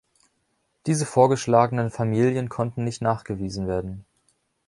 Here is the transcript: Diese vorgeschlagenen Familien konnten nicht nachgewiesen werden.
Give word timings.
Diese 0.87 1.05
vorgeschlagenen 1.05 1.91
Familien 1.91 2.49
konnten 2.49 2.83
nicht 2.83 3.03
nachgewiesen 3.03 3.67
werden. 3.67 4.03